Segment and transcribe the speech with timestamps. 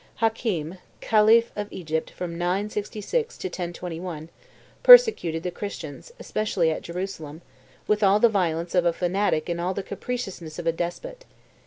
[0.15, 4.29] Hakem, khalif of Egypt from 996 to 1021,
[4.81, 7.43] persecuted the Christians, especially at Jerusalem,
[7.85, 11.25] with all the violence of a fanatic and all the capriciousness of a despot.